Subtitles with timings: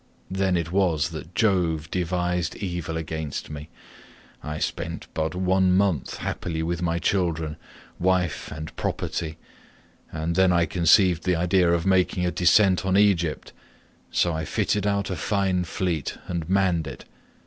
[0.31, 3.69] Then it was that Jove devised evil against me.
[4.41, 7.55] I spent but one month happily with my children,
[7.99, 9.37] wife, and property,
[10.11, 13.53] and then I conceived the idea of making a descent on Egypt,
[14.09, 17.05] so I fitted out a fine fleet and manned it.